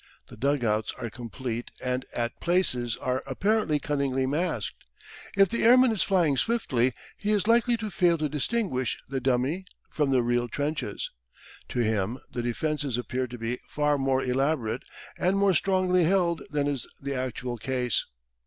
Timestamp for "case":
17.59-18.03